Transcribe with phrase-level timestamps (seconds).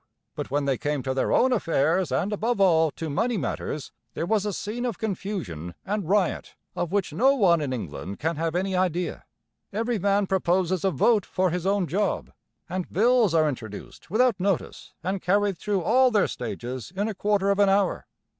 [0.33, 4.25] But when they came to their own affairs, and, above all, to money matters, there
[4.25, 8.55] was a scene of confusion and riot of which no one in England can have
[8.55, 9.25] any idea.
[9.71, 12.31] Every man proposes a vote for his own job;
[12.67, 17.51] and bills are introduced without notice and carried through all their stages in a quarter
[17.51, 18.07] of an hour!